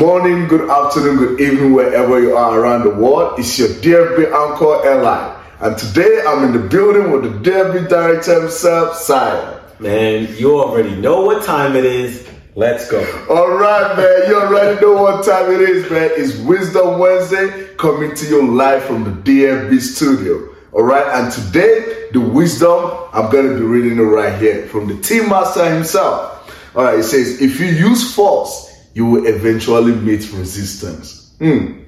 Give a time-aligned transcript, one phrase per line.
[0.00, 3.38] Morning, good afternoon, good evening, wherever you are around the world.
[3.38, 5.42] It's your dear DFB Uncle Eli.
[5.60, 9.58] And today I'm in the building with the DFB director himself, Simon.
[9.78, 12.28] Man, you already know what time it is.
[12.56, 13.00] Let's go.
[13.30, 14.28] All right, man.
[14.28, 16.10] You already know what time it is, man.
[16.12, 20.54] It's Wisdom Wednesday coming to you live from the DFB studio.
[20.72, 24.88] All right, and today the wisdom I'm going to be reading it right here from
[24.88, 26.52] the Tea Master himself.
[26.76, 31.34] All right, it says, if you use force, you will eventually meet resistance.
[31.38, 31.82] Hmm.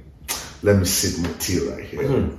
[0.62, 2.03] Let me sip my tea right here.
[2.03, 2.39] Mm.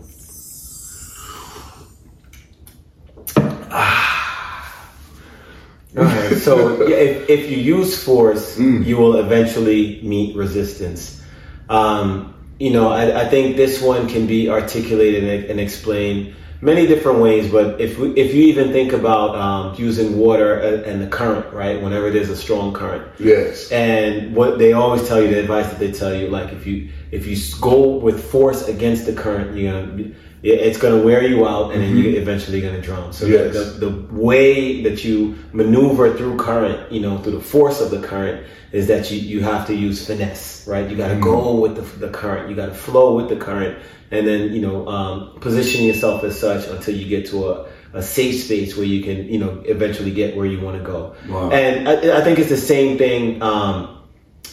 [5.97, 8.85] Okay, so if, if you use force, Mm.
[8.85, 11.19] you will eventually meet resistance.
[11.67, 16.87] Um, you know, I, I think this one can be articulated and, and explained many
[16.87, 17.51] different ways.
[17.51, 21.51] But if we, if you even think about um, using water and, and the current,
[21.53, 21.81] right?
[21.81, 23.71] Whenever there's a strong current, Yes.
[23.71, 26.89] and what they always tell you, the advice that they tell you, like if you
[27.11, 30.11] if you go with force against the current, you're gonna
[30.41, 33.11] it's gonna wear you out, and then you're eventually gonna drown.
[33.13, 33.53] So Yes.
[33.53, 37.99] the, the way that you maneuver through current, you know, through the force of the
[37.99, 40.89] current, is that you you have to use finesse, right?
[40.89, 43.77] You got to go with the the current, you got to flow with the current,
[44.11, 48.03] and then you know um, position yourself as such until you get to a a
[48.03, 51.15] safe space where you can, you know, eventually get where you want to go.
[51.27, 51.49] Wow.
[51.49, 53.97] And I, I think it's the same thing um,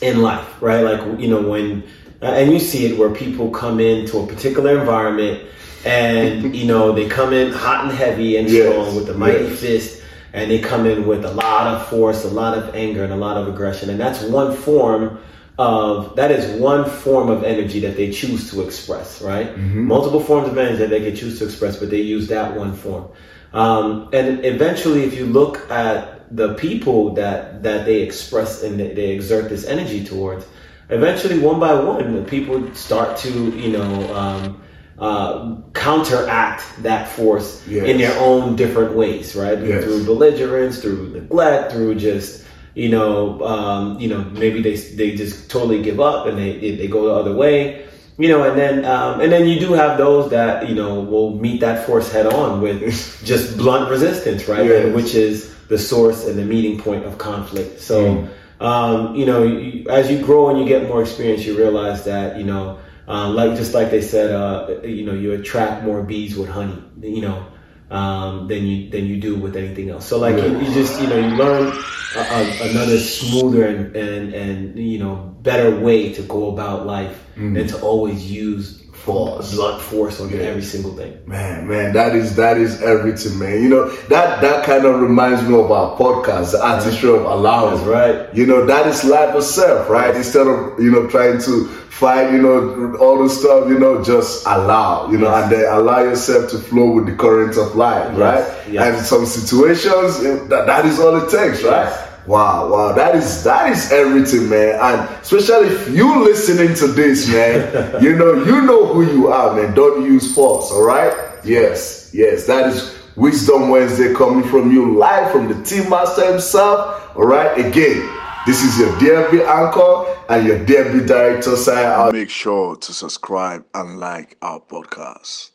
[0.01, 0.81] in life, right?
[0.81, 1.85] Like you know when,
[2.21, 5.45] and you see it where people come into a particular environment,
[5.85, 9.45] and you know they come in hot and heavy and Yes, strong with the mighty
[9.45, 9.61] yes.
[9.61, 13.13] fist, and they come in with a lot of force, a lot of anger, and
[13.13, 15.19] a lot of aggression, and that's one form
[15.59, 19.57] of that is one form of energy that they choose to express, right?
[19.59, 22.75] Multiple forms of energy that they can choose to express, but they use that one
[22.75, 23.09] form.
[23.55, 29.11] Um, and eventually, if you look at the people that that they express and they
[29.13, 30.45] exert this energy towards,
[30.89, 34.63] eventually, one by one, the people start to you know um,
[34.99, 37.87] uh, counteract that force Yes.
[37.89, 39.59] in their own different ways, right?
[39.59, 39.85] Yes.
[39.85, 42.45] Through belligerence, through neglect, through just
[42.77, 46.87] you know, um, you know, maybe they they just totally give up and they they,
[46.87, 47.87] go the other way,
[48.19, 51.35] you know, and then um, and then you do have those that you know will
[51.39, 54.67] meet that force head on with just blunt resistance, right?
[54.67, 54.85] Yes.
[54.85, 57.81] And which is the source and the meeting point of conflict.
[57.81, 58.29] So,
[58.61, 62.39] um, you know, you, as you grow and you get more experience, you realize that
[62.39, 62.79] you know,
[63.09, 66.83] um, like just like they said, uh, you know, you attract more bees with honey,
[67.01, 67.47] you know.
[67.89, 70.05] Um, than you than you do with anything else.
[70.09, 71.69] So like you, you just you know you learn
[72.17, 77.25] a, a, another smoother and, and and you know better way to go about life
[77.55, 78.76] than to always use
[79.07, 79.55] Force.
[79.55, 81.17] blunt force on every single thing.
[81.27, 83.63] Man, man, that is that is everything, man.
[83.63, 87.81] You know that that kind of reminds me of our podcast, the artistry of allowance,
[87.83, 88.35] That's right.
[88.35, 90.15] You know that is life itself, right?
[90.15, 94.45] Instead of you know trying to fight, you know all the stuff, you know, just
[94.47, 95.43] allow, you know, Yes.
[95.45, 98.73] and then allow yourself to flow with the current of life, Yes, right?
[98.73, 98.99] yes.
[98.99, 101.89] And some situations, eh, that, that is all it takes, right?
[102.27, 104.75] Wow, wow, that is that is everything, man.
[104.81, 109.55] And especially if you listening to this, man, you know, you know who you are,
[109.55, 109.75] man.
[109.75, 111.13] Don't use force, all right?
[111.45, 117.17] Yes, yes, that is Wisdom Wednesday coming from you live from the Tea Master himself.
[117.17, 118.03] All right, again,
[118.45, 121.57] this is your DFB anchor and your DFB director.
[121.57, 122.13] Sign out.
[122.13, 125.51] Make sure to subscribe and like our podcast.